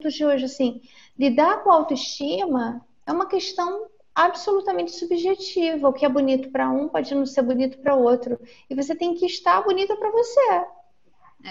de 0.00 0.24
hoje, 0.24 0.44
assim, 0.44 0.80
lidar 1.18 1.62
com 1.62 1.70
a 1.70 1.76
autoestima 1.76 2.84
é 3.06 3.12
uma 3.12 3.26
questão 3.26 3.86
absolutamente 4.14 4.92
subjetiva. 4.92 5.88
O 5.88 5.92
que 5.92 6.04
é 6.04 6.08
bonito 6.08 6.50
para 6.50 6.70
um 6.70 6.88
pode 6.88 7.14
não 7.14 7.26
ser 7.26 7.42
bonito 7.42 7.78
para 7.78 7.94
outro. 7.94 8.38
E 8.68 8.74
você 8.74 8.94
tem 8.94 9.14
que 9.14 9.26
estar 9.26 9.62
bonita 9.62 9.96
para 9.96 10.10
você. 10.10 10.50
É. 10.50 10.66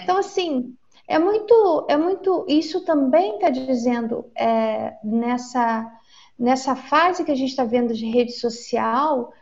Então, 0.02 0.18
assim, 0.18 0.76
é 1.08 1.18
muito, 1.18 1.86
é 1.88 1.96
muito. 1.96 2.44
Isso 2.48 2.84
também 2.84 3.36
está 3.36 3.50
dizendo 3.50 4.30
é, 4.34 4.96
nessa, 5.02 5.90
nessa 6.38 6.76
fase 6.76 7.24
que 7.24 7.32
a 7.32 7.36
gente 7.36 7.50
está 7.50 7.64
vendo 7.64 7.94
de 7.94 8.06
rede 8.06 8.32
social, 8.32 9.32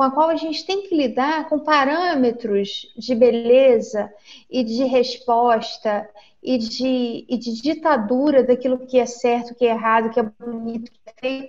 com 0.00 0.04
a 0.04 0.10
qual 0.10 0.30
a 0.30 0.36
gente 0.36 0.64
tem 0.64 0.80
que 0.88 0.96
lidar 0.96 1.46
com 1.46 1.58
parâmetros 1.58 2.90
de 2.96 3.14
beleza 3.14 4.10
e 4.48 4.64
de 4.64 4.82
resposta 4.84 6.08
e 6.42 6.56
de, 6.56 7.26
e 7.28 7.36
de 7.36 7.60
ditadura 7.60 8.42
daquilo 8.42 8.78
que 8.86 8.98
é 8.98 9.04
certo, 9.04 9.54
que 9.54 9.66
é 9.66 9.72
errado, 9.72 10.08
que 10.08 10.18
é 10.18 10.22
bonito, 10.22 10.90
que 10.90 11.00
é 11.04 11.12
feio. 11.20 11.48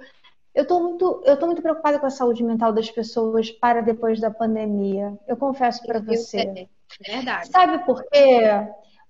Eu 0.53 0.63
estou 0.63 0.83
muito, 0.83 1.23
eu 1.25 1.39
tô 1.39 1.45
muito 1.45 1.61
preocupada 1.61 1.97
com 1.97 2.07
a 2.07 2.09
saúde 2.09 2.43
mental 2.43 2.73
das 2.73 2.91
pessoas 2.91 3.49
para 3.49 3.79
depois 3.79 4.19
da 4.19 4.29
pandemia. 4.29 5.17
Eu 5.25 5.37
confesso 5.37 5.81
para 5.85 6.01
você. 6.01 6.67
É 7.05 7.15
verdade. 7.15 7.47
Sabe 7.47 7.85
por 7.85 8.03
quê? 8.03 8.41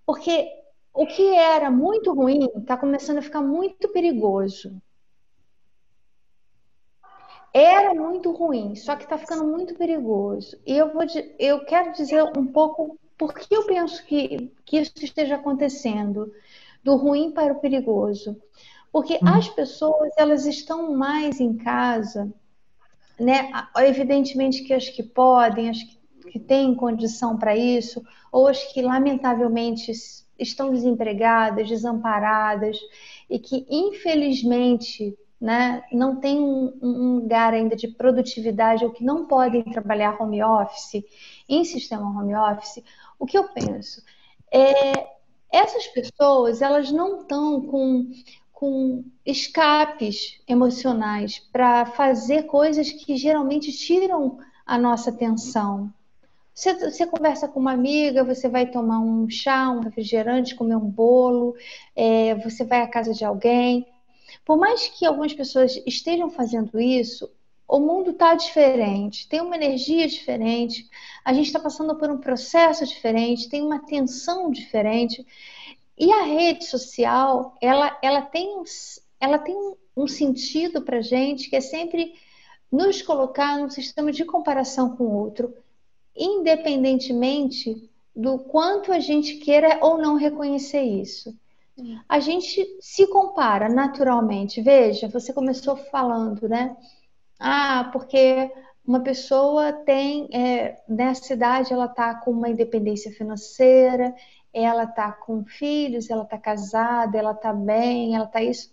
Porque 0.05 0.51
o 0.93 1.07
que 1.07 1.33
era 1.33 1.71
muito 1.71 2.13
ruim 2.13 2.47
está 2.57 2.77
começando 2.77 3.17
a 3.17 3.23
ficar 3.23 3.41
muito 3.41 3.89
perigoso. 3.89 4.79
Era 7.53 7.93
muito 7.93 8.31
ruim, 8.31 8.75
só 8.75 8.95
que 8.95 9.03
está 9.03 9.17
ficando 9.17 9.45
muito 9.45 9.75
perigoso. 9.75 10.57
E 10.65 10.77
eu, 10.77 10.93
vou, 10.93 11.03
eu 11.37 11.65
quero 11.65 11.91
dizer 11.91 12.23
um 12.37 12.47
pouco 12.47 12.97
por 13.17 13.33
que 13.33 13.53
eu 13.53 13.65
penso 13.65 14.03
que, 14.05 14.51
que 14.65 14.77
isso 14.77 14.93
esteja 15.01 15.35
acontecendo, 15.35 16.33
do 16.83 16.95
ruim 16.95 17.31
para 17.31 17.53
o 17.53 17.59
perigoso. 17.59 18.41
Porque 18.91 19.15
hum. 19.15 19.27
as 19.27 19.47
pessoas, 19.49 20.11
elas 20.17 20.45
estão 20.45 20.93
mais 20.93 21.39
em 21.39 21.55
casa, 21.55 22.33
né? 23.19 23.51
Evidentemente 23.77 24.63
que 24.63 24.73
as 24.73 24.89
que 24.89 25.03
podem, 25.03 25.69
as 25.69 25.83
que, 25.83 25.99
que 26.31 26.39
têm 26.39 26.73
condição 26.73 27.37
para 27.37 27.55
isso, 27.55 28.01
ou 28.31 28.47
as 28.47 28.63
que 28.63 28.81
lamentavelmente 28.81 29.91
estão 30.39 30.71
desempregadas, 30.71 31.69
desamparadas, 31.69 32.79
e 33.29 33.37
que 33.37 33.65
infelizmente 33.69 35.15
né, 35.41 35.83
não 35.91 36.17
tem 36.17 36.39
um, 36.39 36.77
um, 36.79 37.15
lugar 37.15 37.51
ainda 37.51 37.75
de 37.75 37.87
produtividade 37.87 38.85
ou 38.85 38.91
que 38.91 39.03
não 39.03 39.25
podem 39.25 39.63
trabalhar 39.63 40.21
home 40.21 40.43
office, 40.43 41.03
em 41.49 41.65
sistema 41.65 42.07
home 42.07 42.35
office, 42.35 42.83
o 43.17 43.25
que 43.25 43.35
eu 43.35 43.45
penso? 43.49 44.03
É, 44.53 45.07
essas 45.51 45.87
pessoas, 45.87 46.61
elas 46.61 46.91
não 46.91 47.21
estão 47.21 47.61
com, 47.61 48.11
com 48.53 49.03
escapes 49.25 50.39
emocionais 50.47 51.39
para 51.51 51.87
fazer 51.87 52.43
coisas 52.43 52.91
que 52.91 53.17
geralmente 53.17 53.71
tiram 53.71 54.37
a 54.63 54.77
nossa 54.77 55.09
atenção. 55.09 55.91
Você, 56.53 56.75
você, 56.75 57.07
conversa 57.07 57.47
com 57.47 57.59
uma 57.59 57.71
amiga, 57.71 58.23
você 58.23 58.47
vai 58.47 58.67
tomar 58.67 58.99
um 58.99 59.27
chá, 59.27 59.71
um 59.71 59.79
refrigerante, 59.79 60.53
comer 60.53 60.75
um 60.75 60.89
bolo, 60.89 61.55
é, 61.95 62.35
você 62.35 62.63
vai 62.63 62.81
à 62.81 62.87
casa 62.87 63.13
de 63.13 63.25
alguém, 63.25 63.87
por 64.45 64.57
mais 64.57 64.87
que 64.87 65.05
algumas 65.05 65.33
pessoas 65.33 65.81
estejam 65.85 66.29
fazendo 66.29 66.79
isso, 66.79 67.29
o 67.67 67.79
mundo 67.79 68.11
está 68.11 68.35
diferente, 68.35 69.27
tem 69.29 69.39
uma 69.39 69.55
energia 69.55 70.05
diferente, 70.07 70.89
a 71.23 71.31
gente 71.31 71.45
está 71.45 71.59
passando 71.59 71.95
por 71.95 72.09
um 72.09 72.17
processo 72.17 72.85
diferente, 72.85 73.47
tem 73.47 73.61
uma 73.61 73.79
tensão 73.79 74.51
diferente. 74.51 75.25
E 75.97 76.11
a 76.11 76.23
rede 76.23 76.65
social, 76.65 77.55
ela, 77.61 77.97
ela 78.01 78.23
tem, 78.23 78.61
ela 79.19 79.39
tem 79.39 79.55
um 79.95 80.07
sentido 80.07 80.81
para 80.81 80.97
a 80.97 81.01
gente 81.01 81.49
que 81.49 81.55
é 81.55 81.61
sempre 81.61 82.15
nos 82.69 83.01
colocar 83.01 83.57
num 83.57 83.69
sistema 83.69 84.11
de 84.11 84.25
comparação 84.25 84.95
com 84.95 85.05
o 85.05 85.15
outro, 85.15 85.55
independentemente 86.13 87.89
do 88.13 88.39
quanto 88.39 88.91
a 88.91 88.99
gente 88.99 89.35
queira 89.37 89.79
ou 89.81 89.97
não 89.97 90.15
reconhecer 90.15 90.81
isso 90.81 91.33
a 92.07 92.19
gente 92.19 92.65
se 92.79 93.07
compara 93.07 93.69
naturalmente. 93.69 94.61
Veja, 94.61 95.07
você 95.07 95.33
começou 95.33 95.75
falando, 95.75 96.47
né? 96.47 96.75
Ah, 97.39 97.89
porque 97.91 98.51
uma 98.85 99.01
pessoa 99.01 99.73
tem, 99.73 100.27
é, 100.33 100.81
nessa 100.87 101.33
idade, 101.33 101.73
ela 101.73 101.85
está 101.85 102.15
com 102.15 102.31
uma 102.31 102.49
independência 102.49 103.11
financeira, 103.11 104.13
ela 104.53 104.83
está 104.83 105.11
com 105.11 105.43
filhos, 105.45 106.09
ela 106.09 106.23
está 106.23 106.37
casada, 106.37 107.17
ela 107.17 107.31
está 107.31 107.53
bem, 107.53 108.15
ela 108.15 108.25
está 108.25 108.41
isso. 108.41 108.71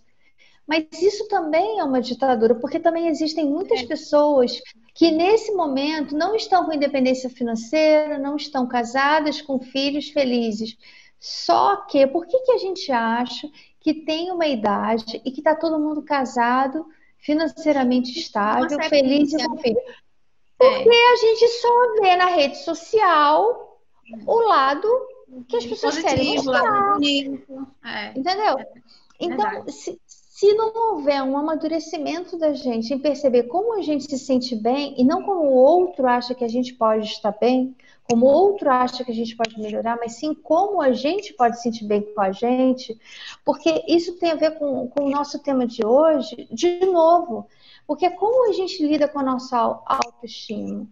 Mas 0.67 0.87
isso 1.01 1.27
também 1.29 1.79
é 1.79 1.85
uma 1.85 2.01
ditadura, 2.01 2.55
porque 2.55 2.79
também 2.79 3.09
existem 3.09 3.47
muitas 3.47 3.81
é. 3.81 3.87
pessoas 3.87 4.61
que 4.95 5.11
nesse 5.11 5.53
momento 5.53 6.15
não 6.15 6.35
estão 6.35 6.67
com 6.67 6.75
independência 6.75 7.31
financeira, 7.31 8.19
não 8.19 8.37
estão 8.37 8.67
casadas 8.67 9.41
com 9.41 9.59
filhos 9.59 10.11
felizes, 10.11 10.77
só 11.21 11.77
que, 11.87 12.07
por 12.07 12.27
que, 12.27 12.39
que 12.41 12.53
a 12.53 12.59
gente 12.59 12.91
acha 12.93 13.49
que 13.81 13.95
tem 13.95 14.31
uma 14.31 14.47
idade 14.47 15.21
e 15.25 15.31
que 15.31 15.41
está 15.41 15.55
todo 15.55 15.79
mundo 15.79 16.03
casado, 16.03 16.87
financeiramente 17.19 18.19
estável, 18.19 18.79
feliz 18.85 19.33
e 19.33 19.49
com 19.49 19.57
filho? 19.59 19.81
Porque 20.57 20.89
é. 20.89 21.13
a 21.13 21.17
gente 21.17 21.49
só 21.49 21.95
vê 22.01 22.17
na 22.17 22.27
rede 22.27 22.59
social 22.59 23.81
o 24.27 24.39
lado 24.41 24.89
que 25.49 25.57
as 25.57 25.67
pessoas 25.67 25.97
Positivo, 25.97 26.17
querem 26.17 26.35
mostrar. 26.37 26.99
É. 27.85 28.19
Entendeu? 28.19 28.59
É. 28.59 28.67
Então, 29.21 29.69
se, 29.69 30.01
se 30.39 30.55
não 30.55 30.73
houver 30.93 31.21
um 31.21 31.37
amadurecimento 31.37 32.39
da 32.39 32.53
gente 32.55 32.95
em 32.95 32.99
perceber 33.01 33.49
como 33.49 33.77
a 33.77 33.83
gente 33.83 34.05
se 34.05 34.17
sente 34.17 34.55
bem 34.55 34.95
e 34.97 35.03
não 35.03 35.21
como 35.21 35.41
o 35.41 35.53
outro 35.53 36.07
acha 36.07 36.33
que 36.33 36.45
a 36.45 36.49
gente 36.49 36.75
pode 36.75 37.07
estar 37.09 37.33
bem, 37.33 37.75
como 38.05 38.25
o 38.25 38.29
outro 38.29 38.71
acha 38.71 39.05
que 39.05 39.11
a 39.11 39.15
gente 39.15 39.35
pode 39.35 39.59
melhorar, 39.59 39.99
mas 39.99 40.13
sim 40.13 40.33
como 40.33 40.81
a 40.81 40.93
gente 40.93 41.35
pode 41.35 41.57
se 41.57 41.65
sentir 41.65 41.87
bem 41.87 42.03
com 42.15 42.21
a 42.21 42.31
gente, 42.31 42.97
porque 43.45 43.83
isso 43.89 44.17
tem 44.17 44.31
a 44.31 44.37
ver 44.37 44.57
com, 44.61 44.87
com 44.87 45.07
o 45.07 45.11
nosso 45.11 45.41
tema 45.41 45.67
de 45.67 45.85
hoje, 45.85 46.47
de 46.53 46.87
novo, 46.87 47.49
porque 47.85 48.07
é 48.07 48.11
como 48.11 48.49
a 48.49 48.53
gente 48.53 48.81
lida 48.87 49.09
com 49.09 49.19
a 49.19 49.25
nossa 49.25 49.57
autoestima. 49.85 50.87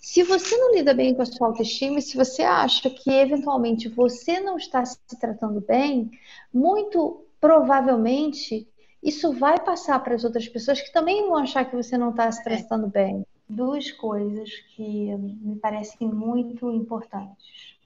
Se 0.00 0.22
você 0.22 0.56
não 0.56 0.72
lida 0.72 0.94
bem 0.94 1.16
com 1.16 1.22
a 1.22 1.26
sua 1.26 1.48
autoestima, 1.48 2.00
se 2.00 2.16
você 2.16 2.44
acha 2.44 2.88
que 2.88 3.10
eventualmente 3.10 3.88
você 3.88 4.38
não 4.38 4.56
está 4.56 4.84
se 4.84 4.98
tratando 5.18 5.60
bem, 5.60 6.12
muito 6.52 7.24
provavelmente 7.40 8.68
isso 9.04 9.32
vai 9.34 9.60
passar 9.60 10.02
para 10.02 10.14
as 10.14 10.24
outras 10.24 10.48
pessoas 10.48 10.80
que 10.80 10.92
também 10.92 11.28
vão 11.28 11.36
achar 11.36 11.64
que 11.64 11.76
você 11.76 11.96
não 11.96 12.10
está 12.10 12.32
se 12.32 12.40
é. 12.40 12.44
tratando 12.44 12.88
bem 12.88 13.24
duas 13.48 13.90
coisas 13.92 14.50
que 14.74 15.14
me 15.16 15.56
parecem 15.56 16.08
muito 16.08 16.70
importantes. 16.72 17.78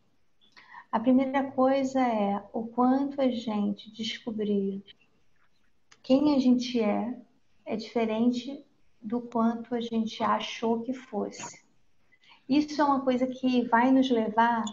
A 0.90 0.98
primeira 0.98 1.50
coisa 1.50 2.00
é 2.00 2.42
o 2.52 2.66
quanto 2.66 3.20
a 3.20 3.28
gente 3.28 3.90
descobrir 3.90 4.82
quem 6.02 6.34
a 6.34 6.38
gente 6.38 6.80
é 6.80 7.18
é 7.66 7.76
diferente 7.76 8.64
do 9.00 9.20
quanto 9.20 9.74
a 9.74 9.80
gente 9.80 10.22
achou 10.22 10.80
que 10.80 10.94
fosse. 10.94 11.62
Isso 12.48 12.80
é 12.80 12.84
uma 12.84 13.02
coisa 13.02 13.26
que 13.26 13.62
vai 13.68 13.90
nos 13.90 14.10
levar 14.10 14.64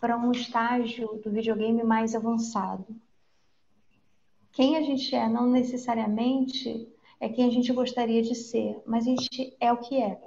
para 0.00 0.16
um 0.16 0.32
estágio 0.32 1.20
do 1.22 1.30
videogame 1.30 1.84
mais 1.84 2.14
avançado. 2.14 2.86
Quem 4.52 4.76
a 4.76 4.82
gente 4.82 5.14
é 5.14 5.26
não 5.28 5.46
necessariamente 5.50 6.86
é 7.18 7.28
quem 7.28 7.46
a 7.46 7.50
gente 7.50 7.72
gostaria 7.72 8.20
de 8.20 8.34
ser, 8.34 8.82
mas 8.84 9.06
a 9.06 9.10
gente 9.10 9.56
é 9.58 9.72
o 9.72 9.78
que 9.78 9.96
é. 10.00 10.20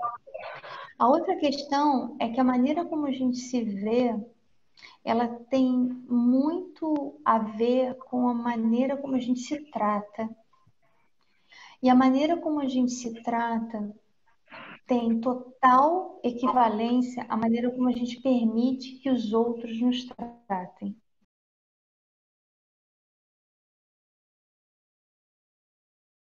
A 0.98 1.08
outra 1.08 1.36
questão 1.36 2.16
é 2.20 2.30
que 2.30 2.40
a 2.40 2.44
maneira 2.44 2.86
como 2.86 3.06
a 3.06 3.12
gente 3.12 3.38
se 3.38 3.62
vê, 3.62 4.16
ela 5.04 5.28
tem 5.28 5.68
muito 6.10 7.20
a 7.24 7.38
ver 7.38 7.96
com 7.96 8.28
a 8.28 8.34
maneira 8.34 8.98
como 8.98 9.16
a 9.16 9.20
gente 9.20 9.42
se 9.42 9.60
trata. 9.72 10.28
E 11.84 11.90
a 11.90 11.94
maneira 11.94 12.38
como 12.38 12.62
a 12.62 12.68
gente 12.68 12.94
se 12.94 13.22
trata 13.22 13.94
tem 14.88 15.20
total 15.20 16.20
equivalência 16.24 17.26
à 17.30 17.38
maneira 17.38 17.70
como 17.72 17.90
a 17.90 17.92
gente 17.92 18.22
permite 18.22 19.00
que 19.00 19.10
os 19.10 19.34
outros 19.34 19.80
nos 19.82 20.06
tratem. 20.48 20.96